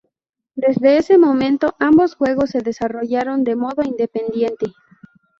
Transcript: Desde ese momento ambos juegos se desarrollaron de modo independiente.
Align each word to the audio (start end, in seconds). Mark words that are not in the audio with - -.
Desde 0.55 0.97
ese 0.97 1.19
momento 1.19 1.75
ambos 1.77 2.15
juegos 2.15 2.49
se 2.49 2.61
desarrollaron 2.61 3.43
de 3.43 3.55
modo 3.55 3.83
independiente. 3.83 4.73